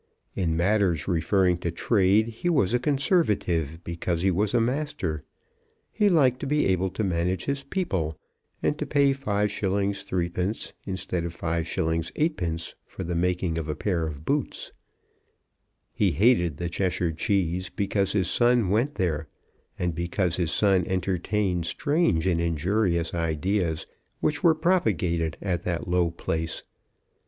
In 0.35 0.57
matters 0.57 1.07
referring 1.07 1.59
to 1.59 1.69
trade 1.69 2.27
he 2.29 2.49
was 2.49 2.73
a 2.73 2.79
Conservative, 2.79 3.83
because 3.83 4.23
he 4.23 4.31
was 4.31 4.55
a 4.55 4.59
master. 4.59 5.23
He 5.91 6.09
liked 6.09 6.39
to 6.39 6.47
be 6.47 6.65
able 6.65 6.89
to 6.89 7.03
manage 7.03 7.45
his 7.45 7.61
people, 7.61 8.17
and 8.63 8.79
to 8.79 8.87
pay 8.87 9.11
5_s._ 9.11 10.31
3_d._ 10.33 10.73
instead 10.87 11.23
of 11.23 11.37
5_s._ 11.37 12.11
8_d._ 12.35 12.73
for 12.87 13.03
the 13.03 13.13
making 13.13 13.59
of 13.59 13.69
a 13.69 13.75
pair 13.75 14.07
of 14.07 14.25
boots. 14.25 14.71
He 15.93 16.13
hated 16.13 16.57
the 16.57 16.67
Cheshire 16.67 17.11
Cheese 17.11 17.69
because 17.69 18.13
his 18.13 18.27
son 18.27 18.69
went 18.69 18.95
there, 18.95 19.27
and 19.77 19.93
because 19.93 20.37
his 20.37 20.49
son 20.51 20.83
entertained 20.87 21.67
strange 21.67 22.25
and 22.25 22.41
injurious 22.41 23.13
ideas 23.13 23.85
which 24.19 24.41
were 24.41 24.55
propagated 24.55 25.37
at 25.43 25.61
that 25.61 25.87
low 25.87 26.09
place. 26.09 26.63